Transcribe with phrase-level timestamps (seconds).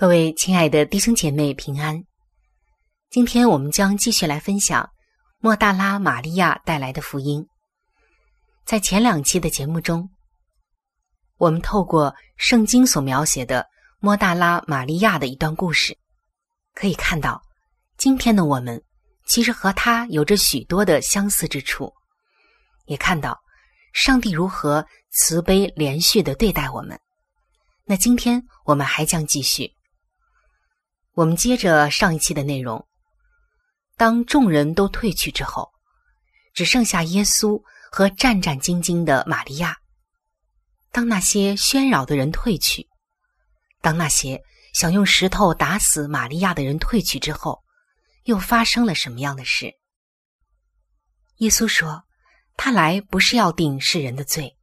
[0.00, 2.02] 各位亲爱的弟兄姐妹平安，
[3.10, 4.88] 今天我们将继续来分享
[5.40, 7.46] 莫大拉玛利亚带来的福音。
[8.64, 10.08] 在前两期的节目中，
[11.36, 13.66] 我们透过圣经所描写的
[13.98, 15.94] 莫大拉玛利亚的一段故事，
[16.72, 17.42] 可以看到
[17.98, 18.82] 今天的我们
[19.26, 21.92] 其实和他有着许多的相似之处，
[22.86, 23.38] 也看到
[23.92, 26.98] 上帝如何慈悲连续的对待我们。
[27.84, 29.70] 那今天我们还将继续。
[31.20, 32.88] 我们接着上一期的内容，
[33.98, 35.70] 当众人都退去之后，
[36.54, 39.76] 只剩下耶稣和战战兢兢的玛利亚。
[40.90, 42.88] 当那些喧扰的人退去，
[43.82, 44.42] 当那些
[44.72, 47.62] 想用石头打死玛利亚的人退去之后，
[48.24, 49.74] 又发生了什么样的事？
[51.36, 52.04] 耶稣说
[52.56, 54.56] ：“他来不是要定世人的罪，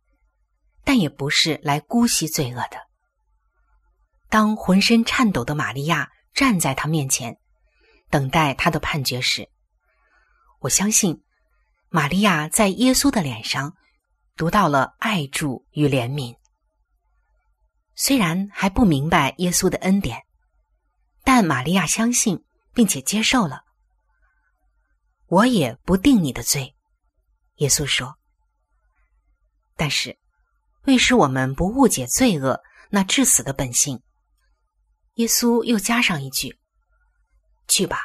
[0.83, 2.87] 但也不是来姑息罪恶的。”
[4.27, 6.09] 当浑身颤抖的玛利亚。
[6.37, 7.39] 站在他面前，
[8.11, 9.49] 等待他的判决时，
[10.59, 11.23] 我相信，
[11.89, 13.75] 玛利亚在耶稣的脸上
[14.35, 16.37] 读到了爱助与怜悯。
[17.95, 20.27] 虽然还不明白耶稣的恩典，
[21.23, 23.63] 但玛利亚相信并且接受了。
[25.25, 26.75] 我也不定你的罪，
[27.55, 28.13] 耶稣说。
[29.75, 30.19] 但是，
[30.83, 32.61] 为使我们不误解罪恶
[32.91, 34.03] 那致死的本性。
[35.17, 36.59] 耶稣又加上一句
[37.67, 37.99] ：“去吧，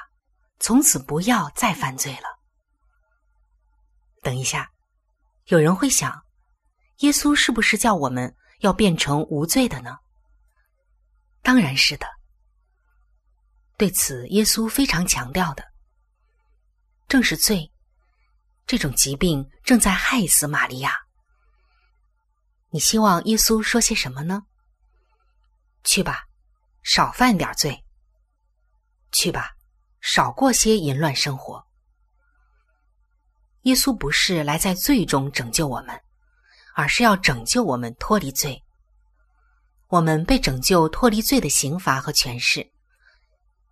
[0.59, 2.41] 从此不要再犯罪了。”
[4.23, 4.71] 等一下，
[5.47, 6.25] 有人会想，
[6.99, 9.99] 耶稣是不是叫我们要变成无罪的呢？
[11.43, 12.07] 当然是的。
[13.77, 15.65] 对此，耶稣非常强调的，
[17.09, 17.71] 正是罪
[18.67, 20.99] 这种疾病正在害死玛利亚。
[22.71, 24.45] 你希望耶稣说些什么呢？
[25.85, 26.25] 去吧，
[26.83, 27.85] 少犯点罪。
[29.13, 29.53] 去吧，
[30.01, 31.67] 少过些淫乱生活。
[33.63, 36.01] 耶稣不是来在罪中拯救我们，
[36.75, 38.61] 而是要拯救我们脱离罪。
[39.89, 42.67] 我们被拯救脱离罪的刑罚和权势，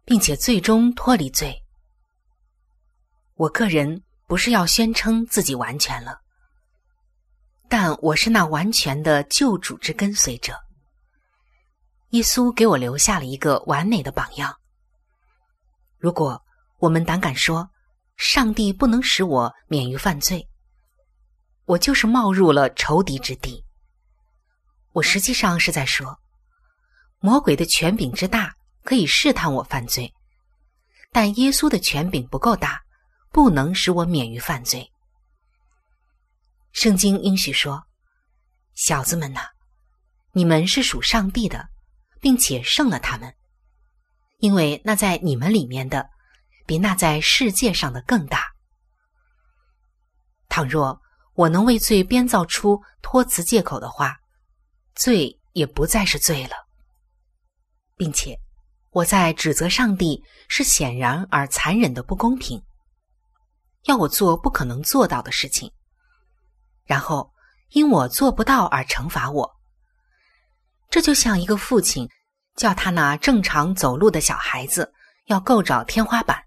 [0.05, 1.65] 并且最终脱离罪。
[3.35, 6.21] 我个人不是要宣称自己完全了。
[7.69, 10.55] 但我是那完全的救主之跟随者。
[12.11, 14.57] 耶稣给我留下了一个完美的榜样。
[15.97, 16.43] 如果
[16.79, 17.71] 我们胆敢说
[18.17, 20.49] 上帝不能使我免于犯罪，
[21.67, 23.65] 我就是冒入了仇敌之地。
[24.93, 26.19] 我实际上是在说，
[27.21, 28.53] 魔鬼的权柄之大
[28.83, 30.12] 可以试探我犯罪，
[31.12, 32.83] 但耶稣的权柄不够大，
[33.31, 34.91] 不能使我免于犯罪。
[36.73, 37.85] 圣经应许说
[38.75, 39.43] ：“小子们呐，
[40.33, 41.69] 你们是属上帝的，
[42.20, 43.34] 并且胜了他们，
[44.38, 46.08] 因为那在你们里面的，
[46.67, 48.44] 比那在世界上的更大。
[50.49, 51.00] 倘若
[51.34, 54.19] 我能为罪编造出托辞借口的话，
[54.94, 56.56] 罪也不再是罪了，
[57.96, 58.38] 并且
[58.90, 62.62] 我在指责上帝是显然而残忍的不公平，
[63.84, 65.73] 要我做不可能做到的事情。”
[66.84, 67.32] 然后
[67.69, 69.60] 因我做不到而惩罚我，
[70.90, 72.06] 这就像一个父亲
[72.56, 74.92] 叫他那正常走路的小孩子
[75.26, 76.44] 要够着天花板。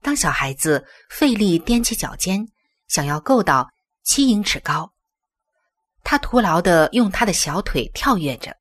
[0.00, 2.44] 当小孩子费力踮起脚尖，
[2.88, 3.70] 想要够到
[4.02, 4.92] 七英尺高，
[6.02, 8.56] 他徒劳的用他的小腿跳跃着，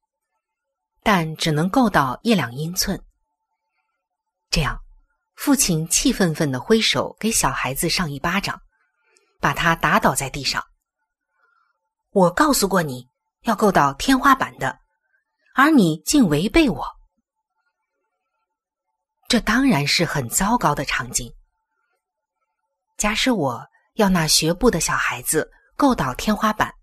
[1.02, 3.02] 但只能够到一两英寸。
[4.52, 4.78] 这样，
[5.36, 8.62] 父亲气愤愤的挥手给小孩子上一巴掌。
[9.40, 10.64] 把他打倒在地上。
[12.12, 13.10] 我告诉过你
[13.44, 14.78] 要够到天花板的，
[15.56, 16.86] 而你竟违背我，
[19.28, 21.34] 这当然是很糟糕的场景。
[22.98, 26.74] 假使我要那学步的小孩子够到天花板，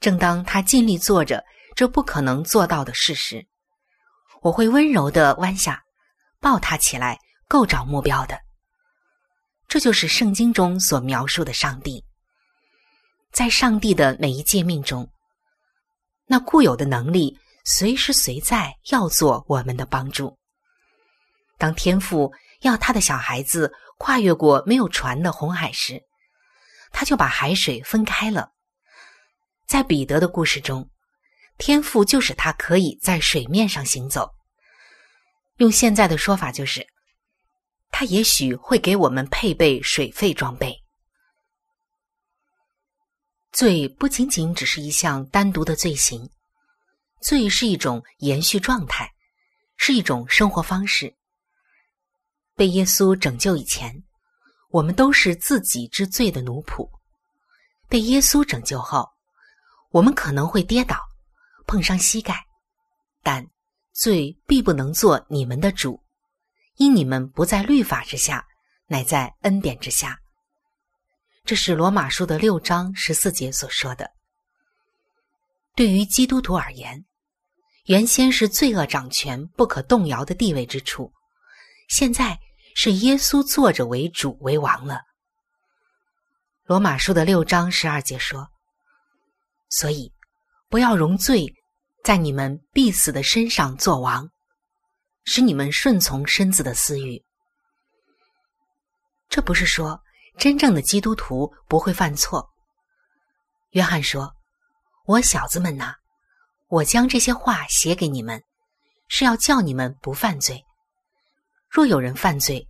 [0.00, 1.44] 正当他尽力做着
[1.76, 3.46] 这不可能做到的事时，
[4.40, 5.82] 我会温柔的弯下，
[6.40, 8.40] 抱他起来，够着目标的。
[9.66, 12.02] 这就是圣经中所描述的上帝，
[13.32, 15.06] 在上帝的每一诫命中，
[16.28, 20.38] 那固有的能力随时随在要做我们的帮助。
[21.56, 26.00] 当天父要他的小孩子跨越过没有船的红海时，
[26.92, 28.52] 他就把海水分开了。
[29.66, 30.88] 在彼得的故事中，
[31.56, 34.30] 天父就使他可以在水面上行走。
[35.56, 36.86] 用现在的说法就是。
[37.90, 40.76] 他也许会给我们配备水费装备。
[43.58, 46.30] 罪不仅仅只是一项单独的罪行，
[47.20, 49.12] 罪是一种延续状态，
[49.76, 51.12] 是一种生活方式。
[52.54, 53.92] 被耶稣拯救以前，
[54.70, 56.88] 我们都是自己之罪的奴仆；
[57.88, 59.08] 被耶稣拯救后，
[59.90, 60.96] 我们可能会跌倒，
[61.66, 62.46] 碰伤膝盖，
[63.24, 63.44] 但
[63.92, 66.00] 罪必不能做你们的主。
[66.76, 68.46] 因你们不在律法之下，
[68.86, 70.16] 乃在恩典之下。
[71.48, 74.10] 这是罗马书的六章十四节所说的。
[75.74, 77.02] 对于基督徒而言，
[77.86, 81.10] 原先是罪恶掌权、不可动摇的地位之处，
[81.88, 82.38] 现在
[82.76, 85.00] 是耶稣坐着为主为王了。
[86.66, 88.46] 罗马书的六章十二节说
[89.70, 90.12] ：“所以，
[90.68, 91.50] 不要容罪
[92.04, 94.28] 在你们必死的身上作王。”
[95.24, 97.24] 使你们顺从身子的私欲，
[99.30, 99.98] 这不是说
[100.38, 102.48] 真正的基督徒不会犯错。
[103.70, 104.32] 约翰说
[105.04, 105.92] ：“我小子们呐，
[106.68, 108.42] 我将这些话写给你们，
[109.08, 110.64] 是要叫你们不犯罪。
[111.68, 112.66] 若有人犯罪，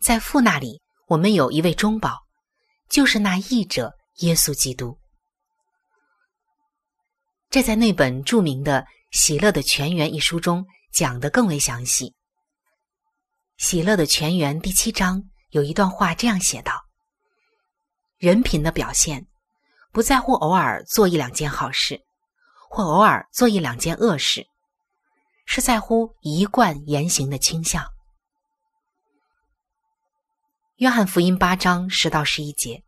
[0.00, 2.18] 在父那里，我们有一位中保，
[2.88, 4.98] 就是那义者耶稣基督。”
[7.50, 8.80] 这在那本著名的
[9.12, 10.66] 《喜乐的泉源》一书中。
[10.92, 12.10] 讲的更为详细，
[13.56, 16.84] 《喜乐的泉源》第七章有一段话这样写道
[18.22, 19.26] ：“人品的表现，
[19.90, 22.00] 不在乎偶尔做一两件好事，
[22.70, 24.46] 或偶尔做一两件恶事，
[25.44, 27.84] 是在乎一贯言行的倾向。”
[30.78, 32.84] 约翰福音八章十到十一节，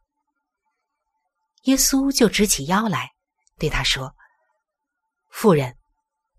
[1.64, 3.10] 耶稣就直起腰来，
[3.58, 4.14] 对他说
[5.32, 5.76] ：“妇人，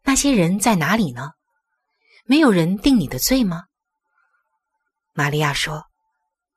[0.04, 1.32] 那些人在哪里呢？”
[2.24, 3.66] 没有人定你的罪吗？”
[5.12, 5.84] 玛利亚说：“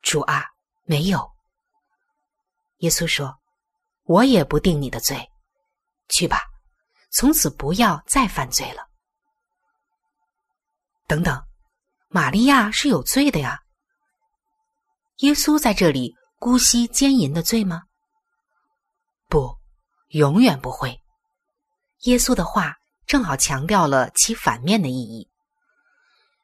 [0.02, 0.44] 主啊，
[0.84, 1.28] 没有。”
[2.78, 3.38] 耶稣说
[4.04, 5.28] ：“我也不定你的罪，
[6.08, 6.42] 去吧，
[7.10, 8.86] 从此不要再犯罪了。”
[11.06, 11.42] 等等，
[12.08, 13.60] 玛利亚是有罪的呀。
[15.18, 17.82] 耶稣在这里姑息奸淫的罪吗？
[19.28, 19.58] 不，
[20.08, 21.00] 永远不会。
[22.02, 25.28] 耶稣的话正好强调了其反面的意义。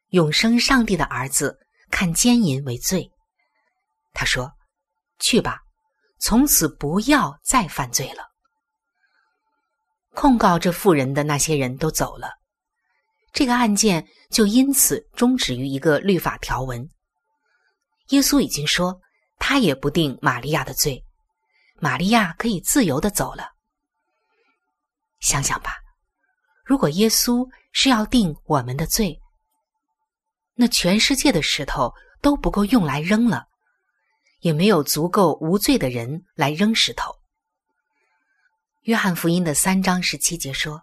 [0.08, 1.58] 永生上帝的儿子
[1.90, 3.10] 看奸淫为罪，
[4.12, 4.52] 他说
[5.18, 5.63] ：“去吧，
[6.24, 8.24] 从此不要再犯罪了。”
[10.16, 12.30] 控告这妇人的那些人都走了，
[13.30, 16.88] 这个案件就因此终止于一个律法条文。
[18.08, 18.98] 耶稣已经说，
[19.38, 21.04] 他也不定玛利亚的罪，
[21.74, 23.50] 玛利亚可以自由的走了。
[25.20, 25.74] 想想吧，
[26.64, 29.20] 如果耶稣是要定我们的罪，
[30.54, 33.46] 那全世界的石头都不够用来扔了，
[34.44, 37.14] 也没有足够无罪的人来扔石头。
[38.82, 40.82] 约翰福音的三章十七节说：“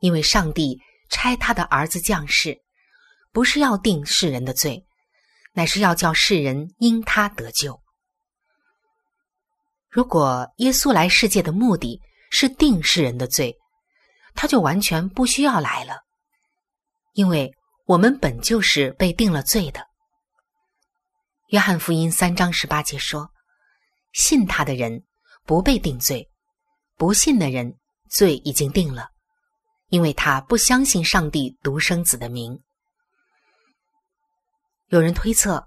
[0.00, 0.76] 因为上帝
[1.08, 2.60] 差他的儿子降世，
[3.30, 4.84] 不是要定世人的罪。”
[5.54, 7.80] 乃是要叫世人因他得救。
[9.88, 12.00] 如果耶稣来世界的目的
[12.30, 13.56] 是定世人的罪，
[14.34, 15.96] 他就完全不需要来了，
[17.12, 17.52] 因为
[17.86, 19.87] 我们本就是被定了罪的。
[21.48, 23.30] 约翰福音三章十八节说
[24.12, 25.04] ：“信他的人
[25.46, 26.28] 不被定罪，
[26.98, 27.78] 不信的人
[28.10, 29.08] 罪已经定了，
[29.88, 32.62] 因为他不相信上帝独生子的名。”
[34.88, 35.66] 有人推测，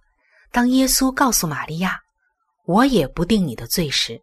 [0.52, 2.00] 当耶稣告诉玛利亚
[2.66, 4.22] “我也不定你的罪”时，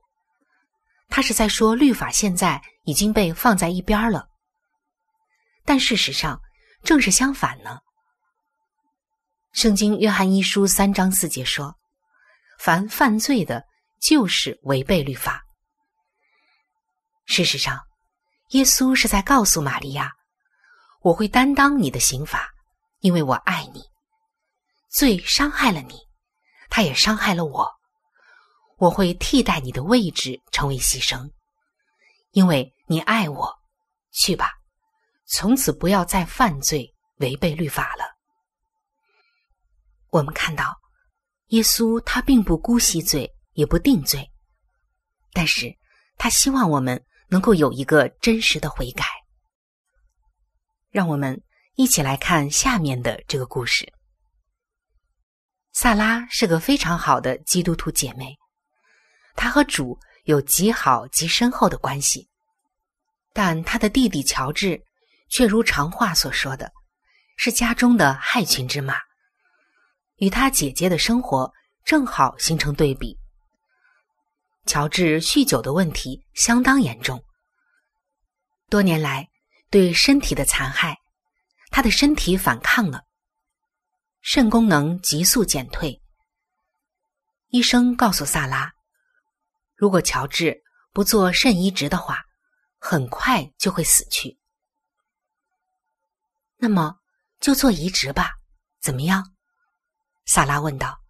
[1.08, 4.28] 他是在说律法现在已经被放在一边了。
[5.64, 6.40] 但事实上
[6.84, 7.80] 正是相反呢。
[9.52, 11.74] 圣经约翰一书三章四节说
[12.60, 13.64] ：“凡犯罪的，
[14.00, 15.42] 就是违背律法。”
[17.26, 17.80] 事实上，
[18.50, 20.12] 耶稣是在告诉玛利亚
[21.02, 22.48] ：“我会担当你的刑罚，
[23.00, 23.82] 因为我爱你。”
[24.90, 25.98] 罪伤害了你，
[26.70, 27.68] 他也伤害了我。
[28.78, 31.28] 我会替代你的位置成为牺牲，
[32.30, 33.58] 因为你爱我。
[34.12, 34.50] 去吧，
[35.26, 38.17] 从此不要再犯罪，违背律法了。
[40.10, 40.74] 我们看到，
[41.48, 44.30] 耶稣他并不姑息罪，也不定罪，
[45.32, 45.76] 但是
[46.16, 49.04] 他希望我们能够有一个真实的悔改。
[50.90, 51.42] 让我们
[51.74, 53.92] 一起来看下面的这个故事。
[55.72, 58.34] 萨拉是个非常好的基督徒姐妹，
[59.36, 62.28] 她和主有极好极深厚的关系。
[63.34, 64.82] 但她的弟弟乔治
[65.28, 66.72] 却如常话所说的，
[67.36, 68.96] 是家中的害群之马，
[70.18, 71.52] 与他姐姐的生活
[71.84, 73.18] 正好形成对比。
[74.66, 77.24] 乔治酗酒的问题相当严重，
[78.68, 79.28] 多年来
[79.70, 80.98] 对身体的残害，
[81.70, 83.04] 他的身体反抗了。
[84.20, 86.02] 肾功能急速减退。
[87.48, 88.74] 医生告诉萨拉，
[89.74, 92.22] 如果乔治不做肾移植的话，
[92.78, 94.38] 很快就会死去。
[96.58, 96.98] 那么
[97.40, 98.34] 就做移植吧，
[98.80, 99.34] 怎么样？
[100.28, 101.00] 萨拉问道。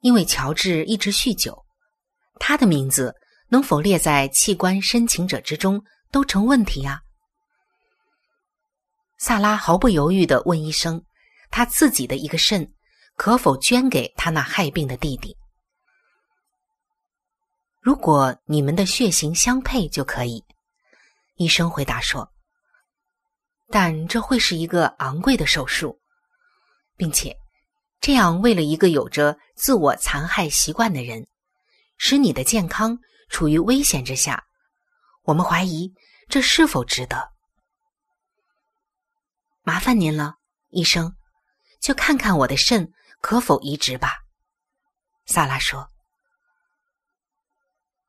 [0.00, 1.64] 因为乔治一直酗酒，
[2.40, 3.14] 他的名字
[3.48, 7.00] 能否列在器官申请者之中都成问题呀。
[9.18, 11.00] 萨拉毫不犹豫的问医生
[11.48, 12.68] ：“他自己的一个肾
[13.14, 15.36] 可否捐给他那害病的弟弟？
[17.80, 20.44] 如果你们的血型相配就可以。”
[21.38, 22.32] 医生回答说
[23.70, 26.00] ：“但这会是一个昂贵的手术，
[26.98, 27.34] 并且
[28.00, 31.26] 这样为了一个有着自我残害习惯的人，
[31.96, 32.98] 使你的健康
[33.30, 34.44] 处于危险之下，
[35.22, 35.94] 我们怀疑
[36.28, 37.30] 这是否值得。”
[39.62, 40.34] 麻烦您了，
[40.70, 41.14] 医生，
[41.80, 44.18] 就看看我的肾可否移植吧。
[45.26, 45.88] 萨拉说：“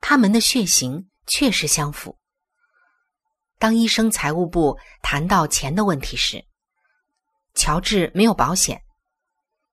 [0.02, 2.18] 他们的血型确实相符。”
[3.60, 6.46] 当医生财务部谈到钱的问题时，
[7.56, 8.82] 乔治没有保险，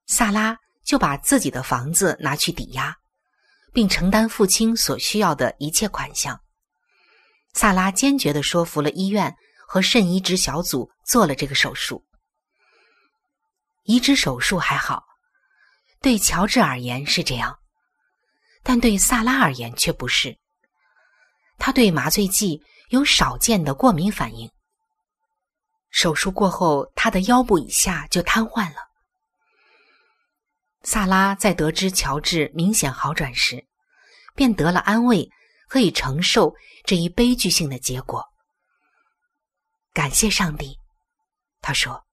[0.06, 2.96] 萨拉就把自己的房子拿去抵押，
[3.72, 6.40] 并承担父亲所需要的一切款项。
[7.54, 9.36] 萨拉坚决的说服了医院。
[9.68, 12.06] 和肾移植小组做了这个手术。
[13.82, 15.02] 移植手术还好，
[16.00, 17.58] 对乔治而言是这样，
[18.62, 20.38] 但对萨拉而言却不是。
[21.58, 24.48] 他对麻醉剂有少见的过敏反应。
[25.96, 28.86] 手术过后，他的腰部以下就瘫痪了。
[30.82, 33.66] 萨拉在得知乔治明显好转时，
[34.34, 35.26] 便得了安慰，
[35.68, 38.22] 可以承受这一悲剧性的结果。
[39.94, 40.78] 感谢上帝，
[41.62, 42.04] 他说：“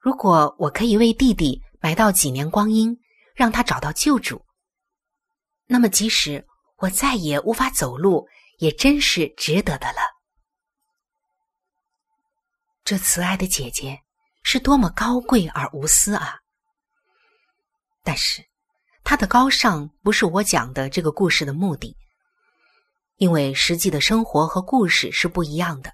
[0.00, 2.98] 如果我可以为弟弟买到几年光阴，
[3.34, 4.42] 让他找到救主，
[5.66, 6.46] 那么即使
[6.78, 8.26] 我再也无法走路，
[8.56, 10.00] 也真是值得的了。”
[12.88, 14.00] 这慈爱的姐姐
[14.42, 16.38] 是多么高贵而无私啊！
[18.02, 18.42] 但是，
[19.04, 21.94] 她的高尚不是我讲的这个故事的目的，
[23.16, 25.92] 因为实际的生活和故事是不一样的。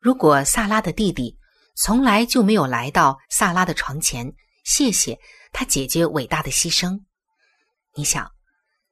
[0.00, 1.38] 如果萨拉的弟弟
[1.76, 5.16] 从来就没有来到萨拉的床前，谢谢
[5.52, 7.00] 他姐姐伟大的牺牲，
[7.94, 8.28] 你想，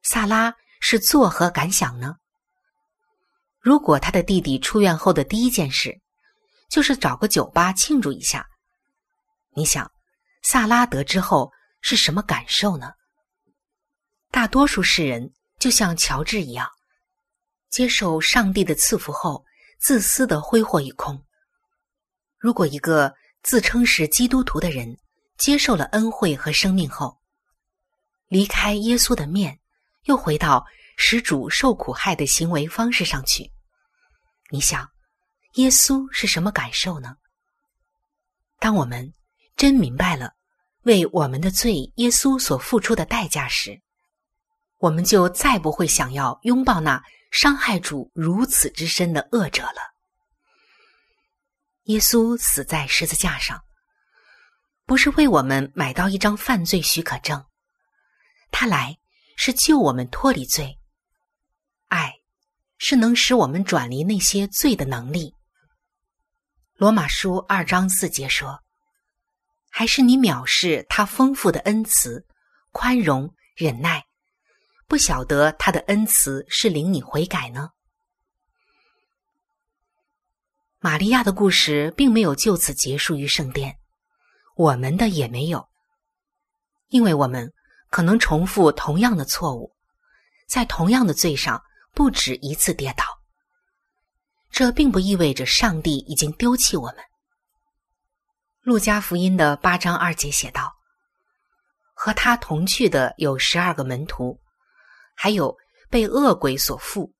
[0.03, 2.15] 萨拉是作何感想呢？
[3.59, 5.99] 如果他的弟弟出院后的第一件事
[6.71, 8.47] 就是找个酒吧庆祝一下，
[9.53, 9.91] 你想，
[10.41, 11.51] 萨拉得知后。
[11.83, 12.91] 是什么感受呢？
[14.29, 16.69] 大多数世人就像乔治一样，
[17.71, 19.43] 接受上帝的赐福后，
[19.79, 21.25] 自私的挥霍一空。
[22.37, 23.11] 如果一个
[23.41, 24.95] 自称是基督徒的人
[25.39, 27.17] 接受了恩惠和生命后，
[28.27, 29.59] 离开耶稣的面，
[30.03, 30.63] 又回到
[30.97, 33.51] 使主受苦害的行为方式上去，
[34.51, 34.87] 你想，
[35.53, 37.17] 耶稣是什么感受呢？
[38.59, 39.13] 当我们
[39.55, 40.33] 真明白了。
[40.83, 43.79] 为我们的罪，耶稣所付出的代价时，
[44.79, 49.93] 我们就再不会想要拥抱那伤害主如此之深的恶者了。
[51.83, 53.63] 耶稣死在十字架上，
[54.87, 57.45] 不是为我们买到一张犯罪许可证，
[58.49, 58.97] 他来
[59.37, 60.79] 是救我们脱离罪。
[61.89, 62.11] 爱
[62.79, 65.35] 是能使我们转离那些罪的能力。
[66.81, 68.63] 罗马书二章四节说。
[69.69, 72.25] 还是你藐视他丰富的恩慈、
[72.71, 74.07] 宽容、忍耐，
[74.87, 77.69] 不晓得他的恩慈是领你悔改呢？
[80.79, 83.77] 玛利亚的故事并没有就此结束于圣殿，
[84.55, 85.69] 我们的也没有，
[86.87, 87.53] 因为我们
[87.91, 89.71] 可能重复同样的错误，
[90.47, 91.61] 在同样的罪上
[91.93, 93.20] 不止一次跌倒。
[94.51, 96.97] 这并不意味着上帝已经丢弃我们。
[98.61, 100.75] 路加福音的八章二节写道
[101.95, 104.39] ：“和他同去的有十二个门徒，
[105.15, 105.57] 还有
[105.89, 107.11] 被恶鬼所附、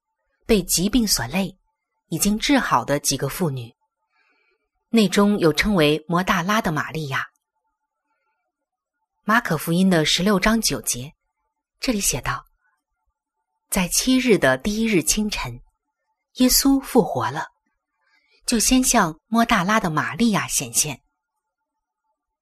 [0.45, 1.57] 被疾病所累、
[2.09, 3.73] 已经治好的几个妇女。
[4.89, 7.25] 内中有称为摩大拉的玛利亚。”
[9.23, 11.13] 马可福音的十六章九节，
[11.79, 12.45] 这里写道
[13.69, 15.61] ：“在七日的第一日清晨，
[16.35, 17.47] 耶稣复活了，
[18.45, 21.01] 就先向摩大拉的玛利亚显现。”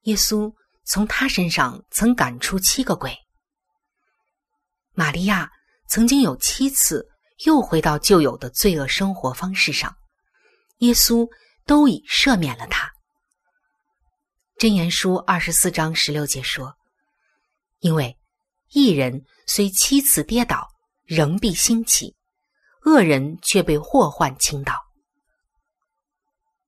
[0.03, 0.53] 耶稣
[0.85, 3.17] 从他身上曾赶出七个鬼。
[4.93, 5.49] 玛利亚
[5.87, 7.07] 曾经有七次
[7.45, 9.95] 又回到旧有的罪恶生活方式上，
[10.79, 11.27] 耶稣
[11.65, 12.91] 都已赦免了他。
[14.57, 16.75] 箴言书二十四章十六节说
[17.79, 18.17] ：“因为
[18.71, 20.67] 一人虽七次跌倒，
[21.05, 22.13] 仍必兴起；
[22.89, 24.73] 恶人却被祸患倾倒。”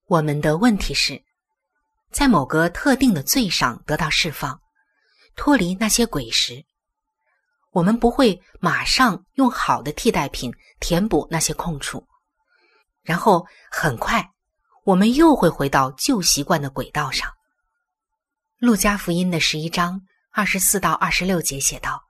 [0.08, 1.24] 我们的问题是。
[2.12, 4.60] 在某个特定的罪上得到释放，
[5.38, 6.66] 脱离那些鬼时，
[7.72, 12.06] 我们不会马上用好的替代品填补那些空处，
[13.02, 14.30] 然后很快
[14.84, 17.32] 我们又会回到旧习惯的轨道上。
[18.58, 20.02] 路加福音的十一章
[20.34, 22.04] 二十四到二十六节写道：“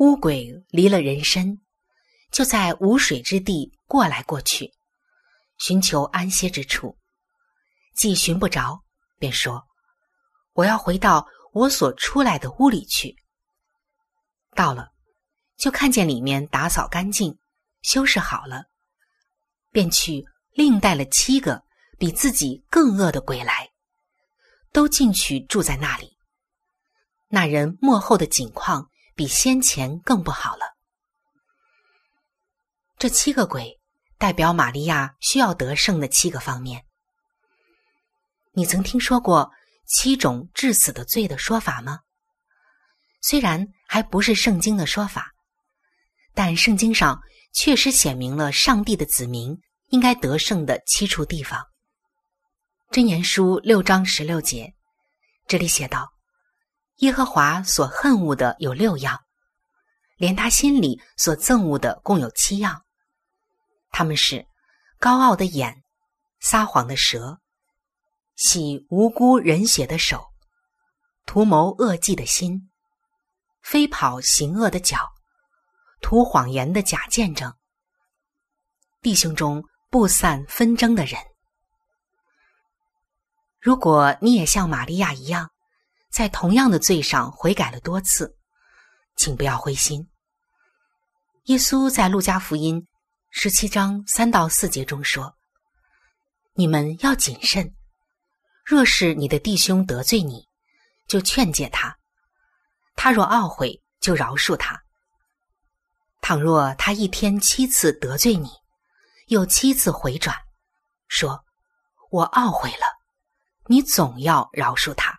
[0.00, 1.60] 乌鬼离了人身，
[2.30, 4.72] 就在无水之地过来过去，
[5.58, 6.96] 寻求安歇之处。”
[7.94, 8.82] 既寻不着，
[9.18, 9.66] 便说
[10.54, 13.16] ：“我要回到我所出来的屋里去。”
[14.56, 14.92] 到了，
[15.56, 17.38] 就看见里面打扫干净，
[17.82, 18.64] 修饰好了，
[19.70, 21.62] 便去另带了七个
[21.98, 23.70] 比自己更恶的鬼来，
[24.72, 26.16] 都进去住在那里。
[27.28, 30.76] 那人幕后的景况比先前更不好了。
[33.00, 33.80] 这七个鬼
[34.18, 36.84] 代表玛利亚需要得胜的七个方面。
[38.52, 39.50] 你曾听说过
[39.86, 42.00] 七种致死的罪的说法吗？
[43.22, 45.32] 虽然还不是圣经的说法，
[46.34, 47.18] 但圣经上
[47.54, 51.58] 确实写明了上帝的子民应该得胜的七处地方。
[52.90, 54.74] 箴言书六章十六节，
[55.46, 56.12] 这里写道
[57.00, 59.18] ：“耶和华所恨恶的有六样，
[60.18, 62.84] 连他心里所憎恶的共有七样。
[63.90, 64.46] 他们是
[64.98, 65.82] 高傲的眼、
[66.40, 67.40] 撒谎的舌，
[68.36, 70.30] 洗无辜人血的手，
[71.26, 72.70] 图谋恶计的心，
[73.62, 75.08] 飞跑行恶的脚，
[76.00, 77.54] 图谎言的假见证，
[79.02, 81.20] 弟兄中不散纷争的人。
[83.60, 85.50] 如果你也像玛利亚一样，
[86.10, 88.36] 在同样的罪上悔改了多次，
[89.16, 90.10] 请不要灰心。
[91.44, 92.86] 耶稣在路加福音
[93.32, 95.34] 十七章三到四节中说
[96.54, 97.72] ：“你们要谨慎，
[98.64, 100.44] 若是你的弟兄得罪你，
[101.06, 101.92] 就劝诫他；
[102.96, 104.82] 他若懊悔，就饶恕他。
[106.20, 108.50] 倘若他一天七次得罪你，
[109.28, 110.36] 又七次回转，
[111.06, 111.40] 说
[112.10, 112.84] 我懊悔了，
[113.68, 115.16] 你总要饶恕他。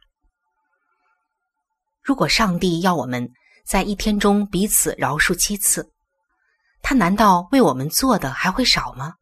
[2.01, 3.31] 如果上帝要我们
[3.65, 5.89] 在一天中彼此饶恕七次，
[6.81, 9.15] 他难道为我们做的还会少吗？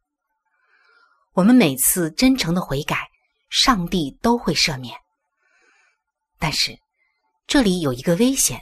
[1.32, 3.08] 我们每次真诚的悔改，
[3.48, 4.98] 上帝都会赦免。
[6.38, 6.78] 但是，
[7.46, 8.60] 这里有一个危险，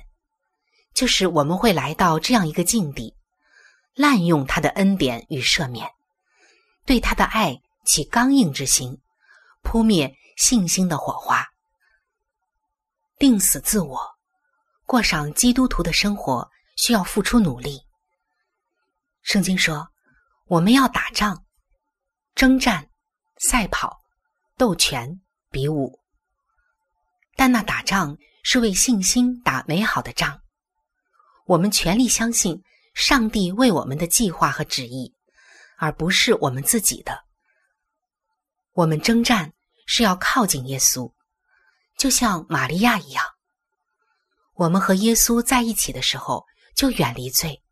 [0.93, 3.15] 就是我们会来到这样一个境地，
[3.95, 5.91] 滥用他的恩典与赦免，
[6.85, 7.57] 对他的爱
[7.87, 9.01] 起刚硬之心，
[9.63, 11.47] 扑灭信心的火花，
[13.19, 13.99] 定死自我，
[14.85, 17.88] 过上基督徒的生活，需要付出努力。
[19.29, 19.87] 圣经说
[20.49, 21.45] ：“我们要打仗、
[22.35, 22.89] 征战、
[23.37, 24.01] 赛跑、
[24.57, 26.01] 斗拳、比武。
[27.37, 30.41] 但那打仗是为信心打美好的仗。
[31.45, 32.63] 我们全力相信
[32.95, 35.15] 上帝为我们的计划和旨意，
[35.77, 37.27] 而不是我们自己的。
[38.73, 39.53] 我们征战
[39.85, 41.13] 是要靠近耶稣，
[41.99, 43.23] 就像玛利亚一样。
[44.55, 47.63] 我们和耶稣在一起的时候，就远离罪。”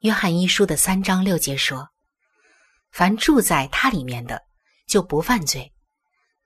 [0.00, 1.88] 约翰一书的三章六节说
[2.92, 4.42] ：“凡住在他里面的，
[4.86, 5.72] 就不犯罪；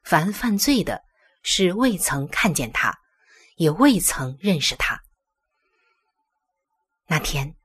[0.04, 1.02] 凡犯罪的，
[1.42, 2.96] 是未曾看见他，
[3.56, 5.02] 也未曾认识他。”
[7.06, 7.56] 那天，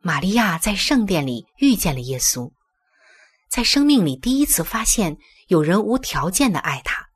[0.00, 2.52] 玛利亚在圣殿里遇见了耶稣，
[3.48, 5.16] 在生命里第一次发现
[5.48, 7.06] 有人无条件的爱他。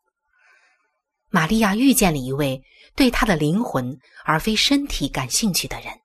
[1.28, 2.62] 玛利亚遇见了一位
[2.96, 6.00] 对他的灵魂而非身体感兴趣的人。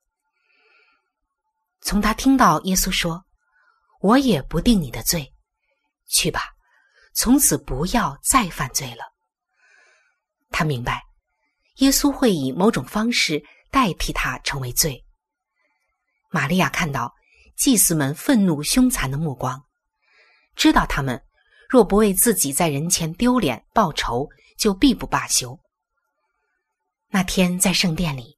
[1.86, 3.26] 从他听到耶稣说
[4.00, 5.34] ：“我也不定你的罪，
[6.08, 6.42] 去吧，
[7.14, 9.04] 从此不要再犯罪了。”
[10.50, 11.04] 他明白，
[11.78, 15.04] 耶稣会以某种方式代替他成为罪。
[16.30, 17.14] 玛利亚看到
[17.58, 19.62] 祭司们愤怒凶残的目光，
[20.56, 21.22] 知道他们
[21.68, 25.60] 若不为自己在人前丢脸报仇，就必不罢休。
[27.10, 28.38] 那天在圣殿里。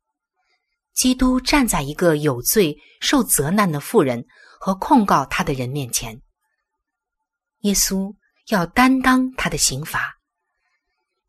[0.96, 4.26] 基督站在一个有罪、受责难的妇人
[4.60, 6.20] 和控告他的人面前。
[7.60, 8.16] 耶稣
[8.48, 10.16] 要担当他的刑罚，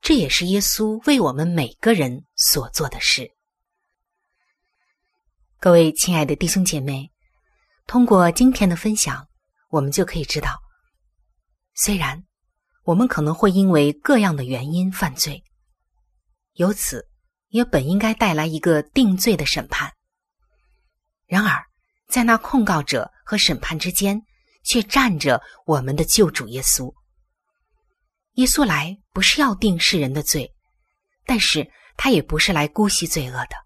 [0.01, 3.29] 这也是耶稣为我们每个人所做的事。
[5.59, 7.11] 各位亲爱的弟兄姐妹，
[7.89, 9.27] 通过今天的分享，
[9.71, 10.61] 我们就可以知道，
[11.75, 12.23] 虽然
[12.85, 15.43] 我们可能会因为各样的原因犯罪，
[16.53, 17.09] 由此。
[17.57, 19.91] 也本应该带来一个定罪的审判，
[21.25, 21.65] 然而
[22.07, 24.21] 在那控告者和审判之间，
[24.63, 26.95] 却站着我们的救主耶稣。
[28.35, 30.53] 耶稣来不是要定世人的罪，
[31.25, 31.67] 但是
[31.97, 33.57] 他也不是来姑息罪恶的。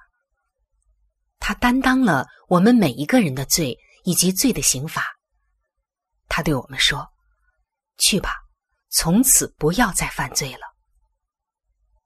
[1.40, 5.04] 他担当了我们每一个人的罪以及罪的刑罚。
[6.28, 7.04] 他对我们说
[7.98, 8.36] ：“去吧，
[8.88, 10.60] 从此不要再犯罪了。”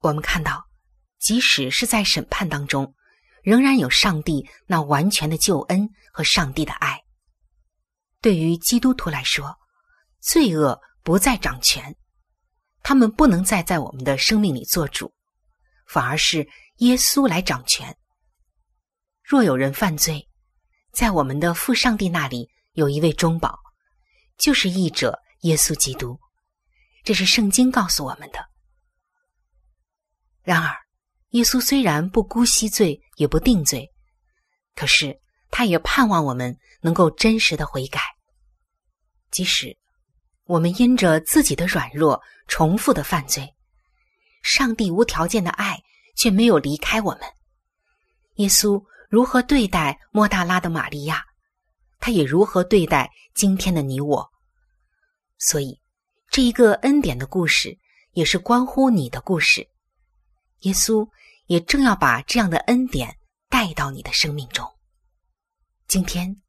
[0.01, 0.65] 我们看到。
[1.25, 2.95] 即使是在审判当中，
[3.43, 7.03] 仍然有上帝那完全的救恩和上帝的爱。
[8.21, 9.57] 对于基督徒来说，
[10.21, 11.97] 罪恶不再掌权，
[12.83, 15.15] 他们不能再在我们的生命里做主，
[15.87, 16.47] 反而是
[16.81, 17.97] 耶稣来掌权。
[19.23, 20.29] 若有人犯罪，
[20.93, 23.59] 在我们的父上帝那里有一位中保，
[24.37, 26.21] 就是义者耶稣基督。
[27.03, 28.47] 这是圣经告诉我们的。
[30.43, 30.84] 然而。
[31.35, 33.91] 耶稣虽然不姑息罪，也不定罪，
[34.77, 35.21] 可是
[35.51, 38.01] 他也盼望我们能够真实的悔改。
[39.33, 39.77] 即使
[40.45, 43.53] 我们因着自己的软弱重复的犯罪，
[44.45, 45.77] 上帝无条件的爱
[46.17, 47.23] 却没有离开我们。
[48.37, 51.25] 耶稣如何对待莫大拉的玛利亚，
[51.99, 54.31] 他也如何对待今天的你我。
[55.39, 55.81] 所以，
[56.31, 57.77] 这一个恩典的故事
[58.13, 59.69] 也是关乎你的故事。
[60.61, 61.05] 耶稣。
[61.47, 63.17] 也正要把这样的恩典
[63.49, 64.67] 带到你的生命中。
[65.87, 66.41] 今天，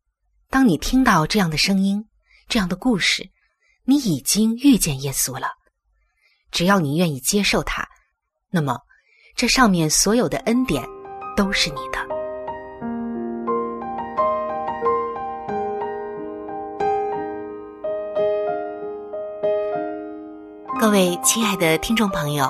[0.50, 2.08] 当你听到这样的声音、
[2.48, 3.30] 这样的故事，
[3.84, 5.50] 你已经遇见耶稣了。
[6.52, 7.86] 只要你愿意接受他，
[8.50, 8.80] 那么
[9.36, 10.88] 这上面所有的恩典
[11.36, 12.00] 都是你的。
[20.80, 22.50] 各位亲爱的听众朋友，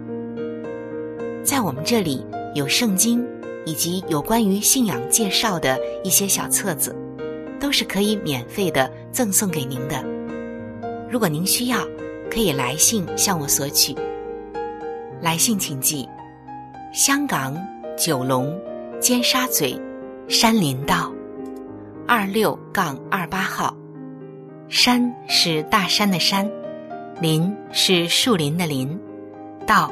[1.43, 2.25] 在我们这里
[2.55, 3.25] 有圣经，
[3.65, 6.95] 以及有关于信仰介绍的一些小册子。
[7.61, 10.03] 都是可以免费的赠送给您的。
[11.07, 11.77] 如果您需要，
[12.27, 13.95] 可以来信向我索取。
[15.21, 16.09] 来信请寄：
[16.91, 17.55] 香港
[17.95, 18.59] 九龙
[18.99, 19.79] 尖沙咀
[20.27, 21.13] 山林道
[22.07, 23.77] 二六杠二八号。
[24.67, 26.49] 山是大山的山，
[27.21, 28.99] 林是树林的林，
[29.67, 29.91] 道